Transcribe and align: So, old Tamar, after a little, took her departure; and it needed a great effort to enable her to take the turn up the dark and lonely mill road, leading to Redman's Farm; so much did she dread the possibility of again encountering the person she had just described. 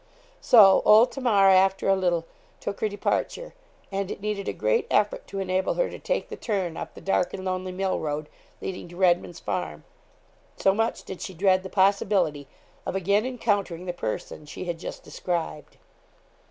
So, 0.41 0.81
old 0.83 1.11
Tamar, 1.11 1.49
after 1.49 1.87
a 1.87 1.95
little, 1.95 2.25
took 2.59 2.79
her 2.81 2.89
departure; 2.89 3.53
and 3.91 4.09
it 4.09 4.19
needed 4.19 4.47
a 4.47 4.51
great 4.51 4.87
effort 4.89 5.27
to 5.27 5.37
enable 5.37 5.75
her 5.75 5.91
to 5.91 5.99
take 5.99 6.27
the 6.29 6.35
turn 6.35 6.75
up 6.75 6.95
the 6.95 7.01
dark 7.01 7.35
and 7.35 7.45
lonely 7.45 7.71
mill 7.71 7.99
road, 7.99 8.27
leading 8.61 8.87
to 8.87 8.95
Redman's 8.95 9.39
Farm; 9.39 9.83
so 10.57 10.73
much 10.73 11.03
did 11.03 11.21
she 11.21 11.35
dread 11.35 11.61
the 11.61 11.69
possibility 11.69 12.47
of 12.83 12.95
again 12.95 13.27
encountering 13.27 13.85
the 13.85 13.93
person 13.93 14.47
she 14.47 14.65
had 14.65 14.79
just 14.79 15.03
described. 15.03 15.77